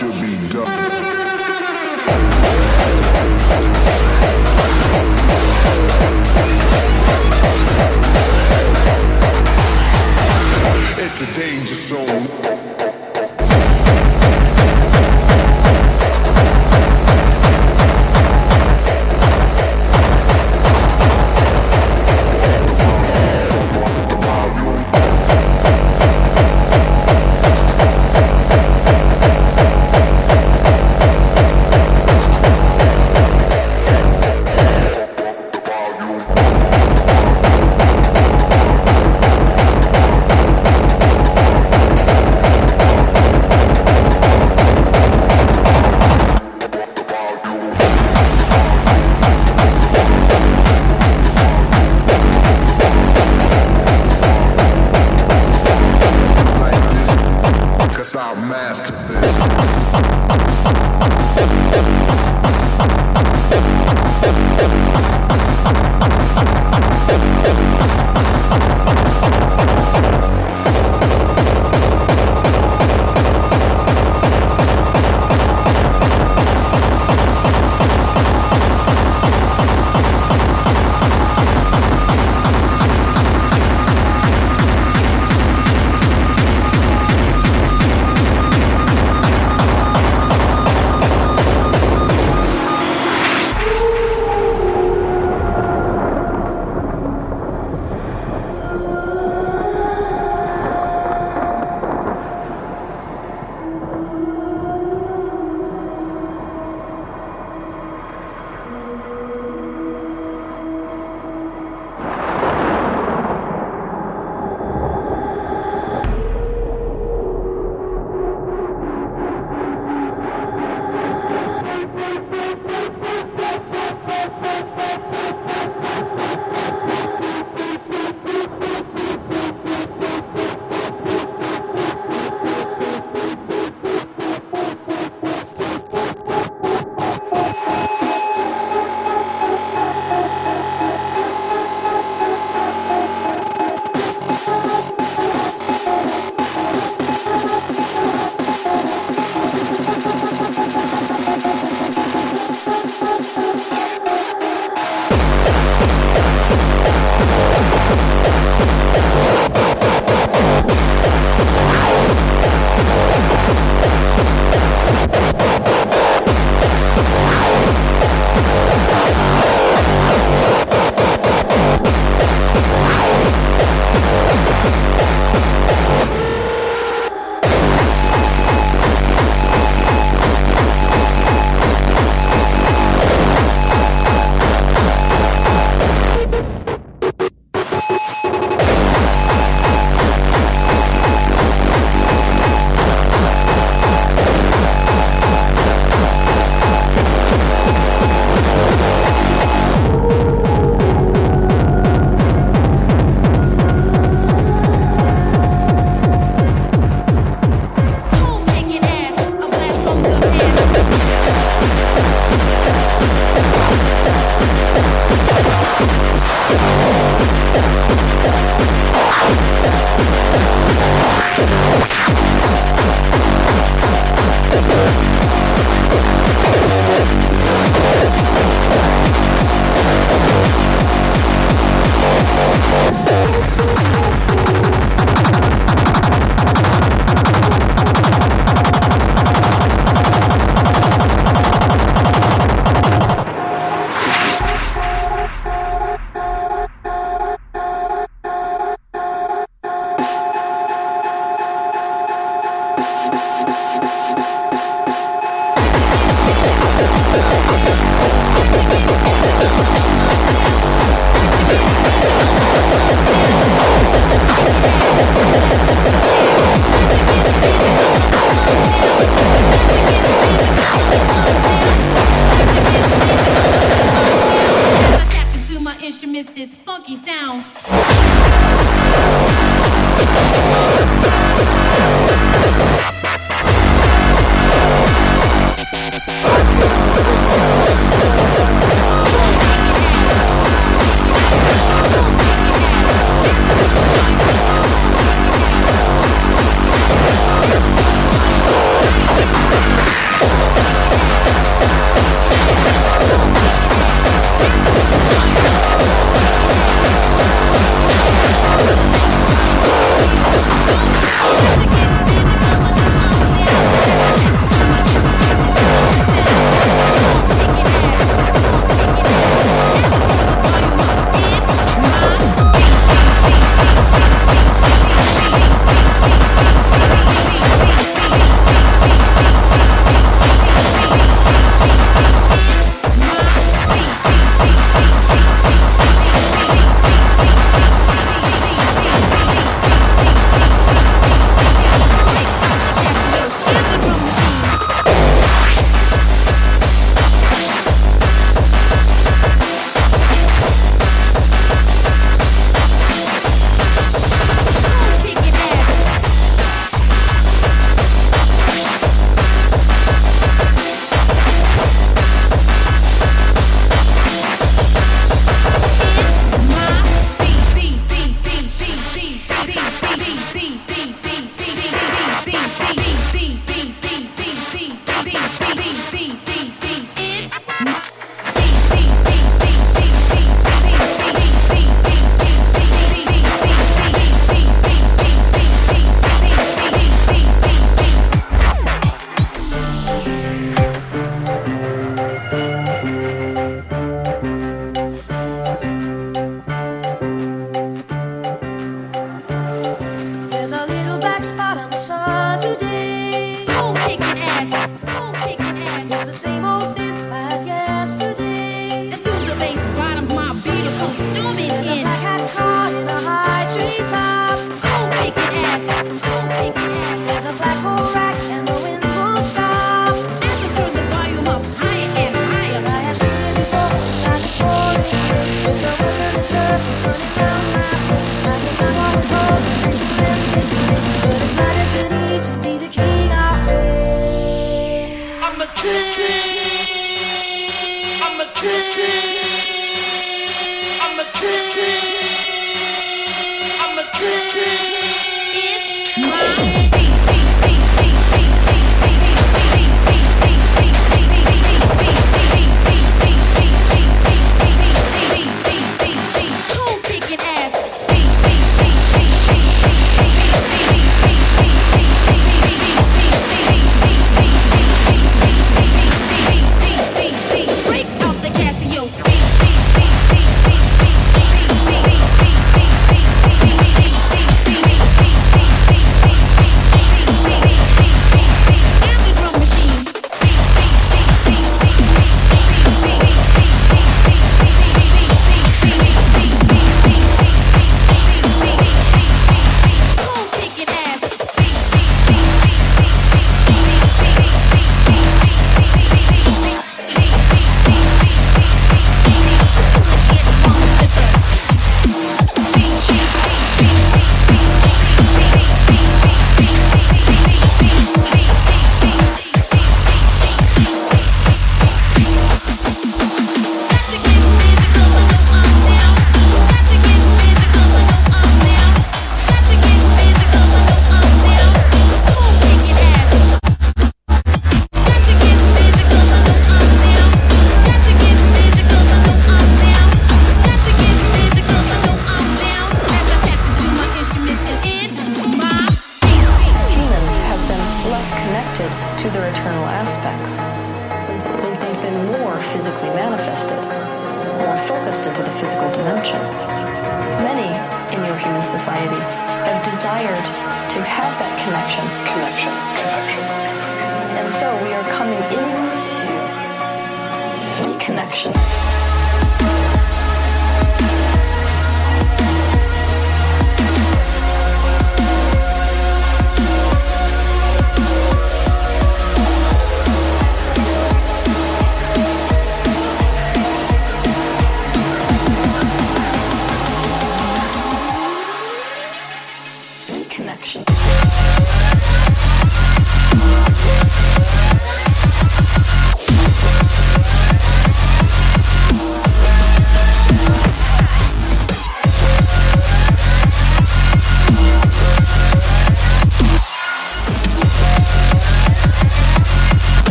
[0.00, 0.79] should be done.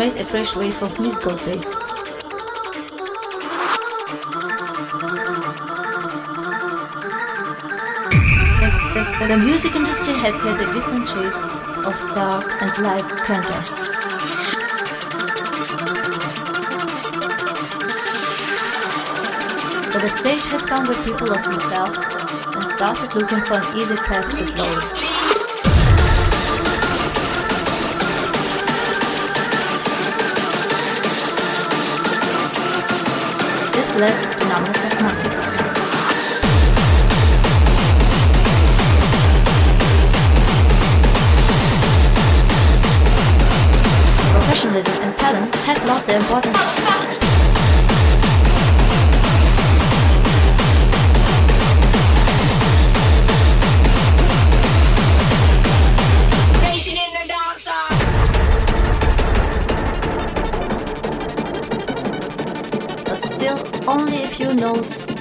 [0.00, 1.88] Made a fresh wave of musical tastes.
[9.28, 11.36] The, music industry has had a different shade
[11.84, 13.88] of dark and light contrasts.
[19.92, 21.98] But the stage has come with people lost themselves
[22.56, 25.19] and started looking for an easy path to glory.
[44.32, 46.99] Professionalism and talent have lost their importance.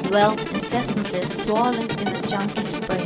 [0.09, 3.05] Dwelt incessantly swirling in the junkie's brain.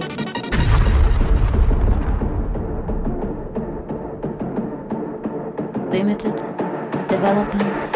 [5.91, 6.35] Limited
[7.09, 7.92] development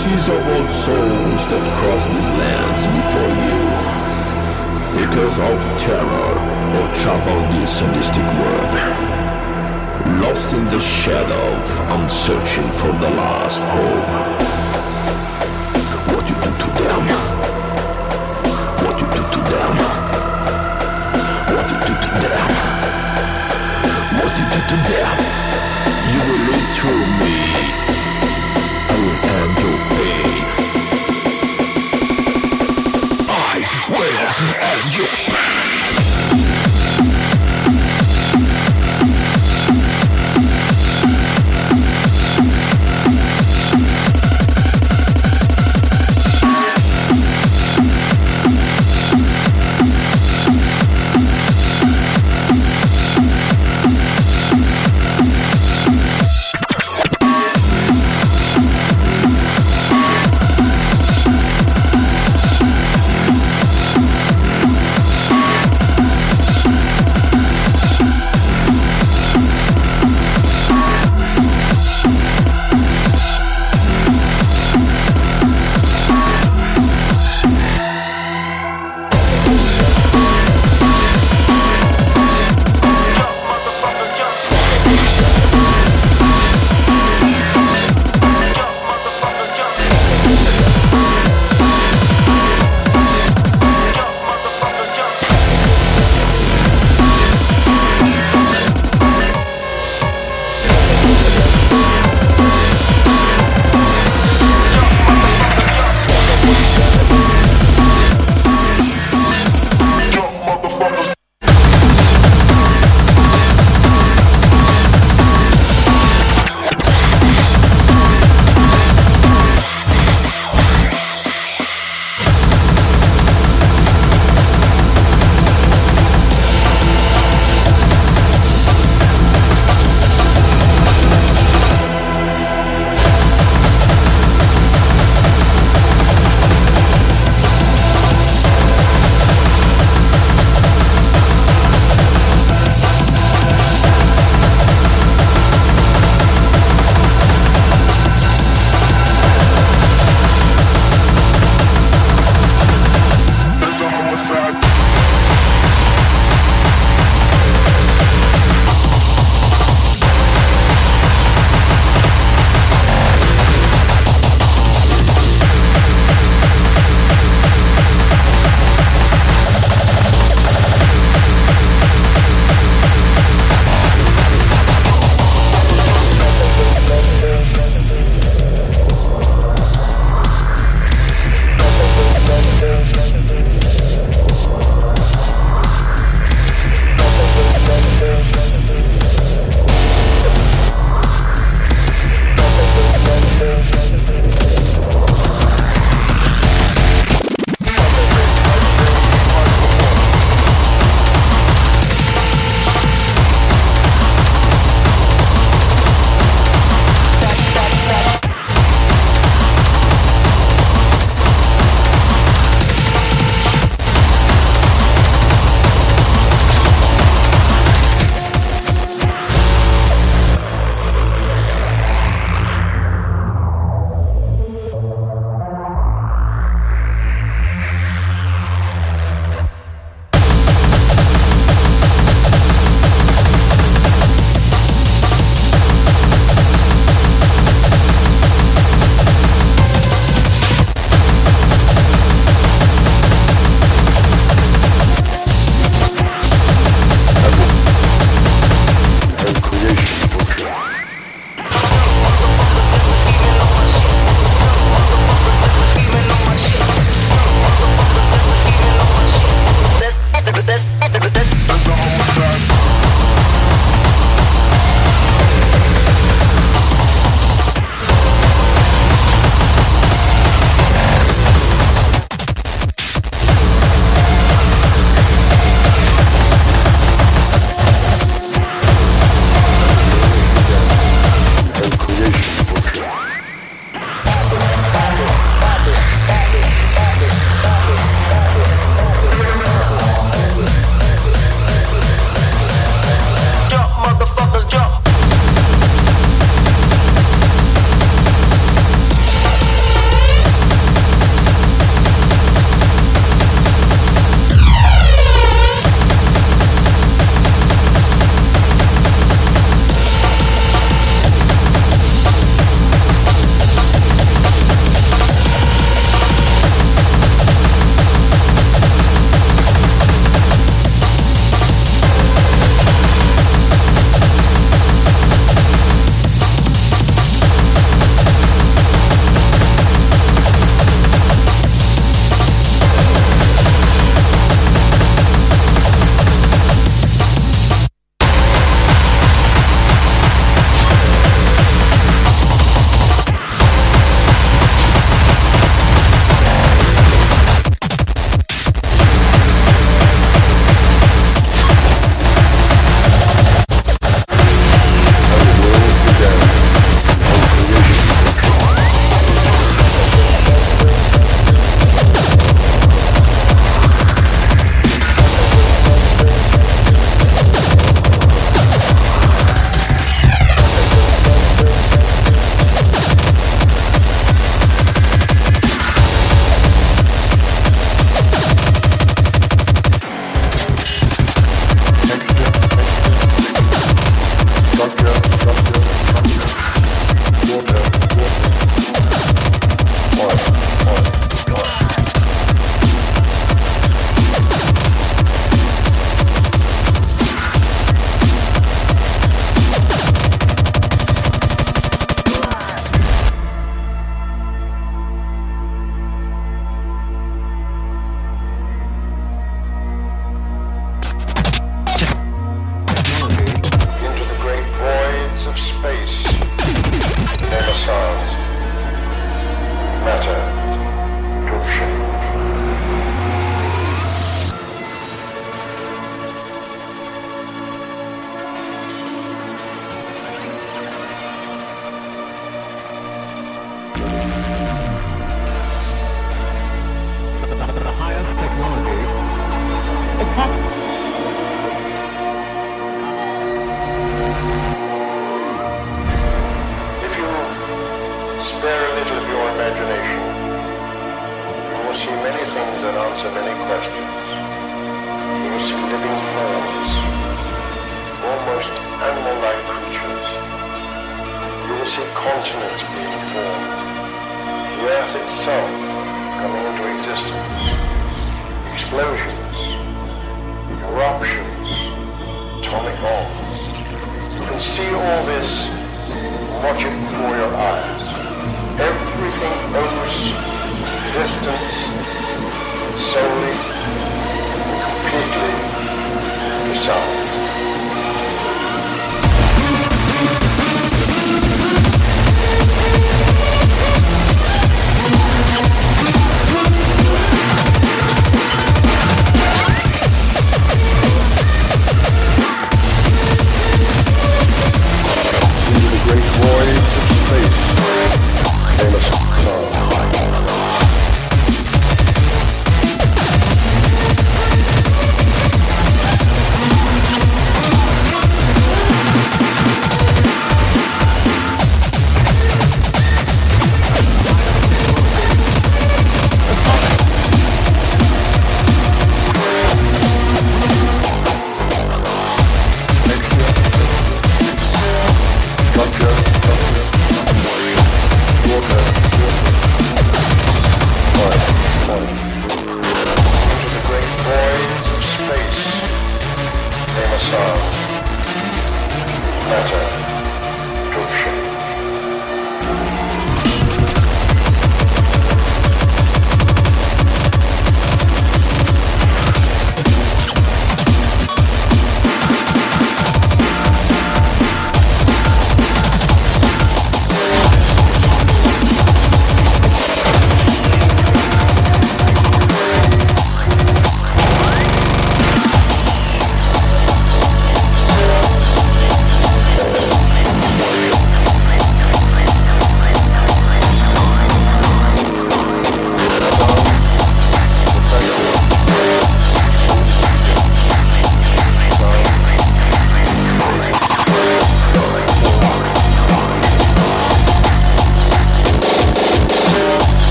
[0.00, 3.58] Voices of old souls that crossed these lands before you.
[4.96, 6.32] Because of terror
[6.80, 8.72] or trouble this sadistic world.
[10.24, 11.48] Lost in the shadow,
[11.92, 14.08] I'm searching for the last hope.
[16.16, 17.04] What you do to them?
[18.80, 19.74] What you do to them?
[21.52, 22.48] What you do to them?
[24.16, 25.16] What you do to them?
[26.12, 27.39] You will live through me.